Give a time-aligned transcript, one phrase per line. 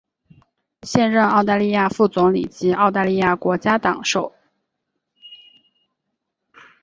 [0.81, 4.33] 现任澳大利亚副总理及澳大利亚国家党党首。